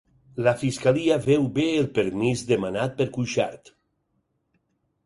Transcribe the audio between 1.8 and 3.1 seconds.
el permís demanat per